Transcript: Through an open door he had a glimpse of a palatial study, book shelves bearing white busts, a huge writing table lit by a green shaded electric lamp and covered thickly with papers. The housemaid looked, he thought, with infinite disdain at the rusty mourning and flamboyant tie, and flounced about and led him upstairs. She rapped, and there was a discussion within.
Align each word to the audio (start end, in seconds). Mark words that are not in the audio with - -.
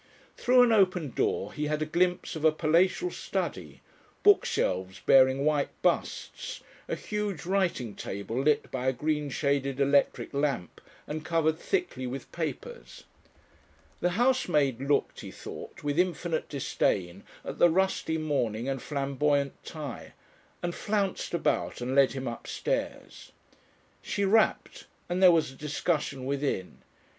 Through 0.35 0.63
an 0.63 0.71
open 0.71 1.11
door 1.11 1.53
he 1.53 1.65
had 1.67 1.83
a 1.83 1.85
glimpse 1.85 2.35
of 2.35 2.43
a 2.43 2.51
palatial 2.51 3.11
study, 3.11 3.81
book 4.23 4.45
shelves 4.45 4.99
bearing 4.99 5.45
white 5.45 5.69
busts, 5.83 6.61
a 6.87 6.95
huge 6.95 7.45
writing 7.45 7.93
table 7.93 8.41
lit 8.41 8.71
by 8.71 8.87
a 8.87 8.93
green 8.93 9.29
shaded 9.29 9.79
electric 9.79 10.33
lamp 10.33 10.81
and 11.05 11.23
covered 11.23 11.59
thickly 11.59 12.07
with 12.07 12.31
papers. 12.31 13.03
The 13.99 14.13
housemaid 14.17 14.81
looked, 14.81 15.19
he 15.19 15.29
thought, 15.29 15.83
with 15.83 15.99
infinite 15.99 16.49
disdain 16.49 17.21
at 17.45 17.59
the 17.59 17.69
rusty 17.69 18.17
mourning 18.17 18.67
and 18.67 18.81
flamboyant 18.81 19.53
tie, 19.63 20.13
and 20.63 20.73
flounced 20.73 21.35
about 21.35 21.79
and 21.79 21.93
led 21.93 22.13
him 22.13 22.27
upstairs. 22.27 23.31
She 24.01 24.25
rapped, 24.25 24.87
and 25.07 25.21
there 25.21 25.31
was 25.31 25.51
a 25.51 25.55
discussion 25.55 26.25
within. 26.25 26.79